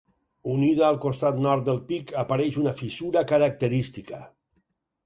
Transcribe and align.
Unida 0.53 0.87
al 0.87 0.95
costat 1.03 1.37
nord 1.47 1.67
del 1.69 1.83
pic 1.91 2.15
apareix 2.25 2.59
una 2.63 2.75
fissura 2.81 3.25
característica. 3.35 4.25